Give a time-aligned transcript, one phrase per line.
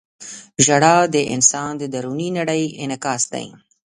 [0.65, 3.45] •ژړا د انسان د دروني نړۍ انعکاس دی.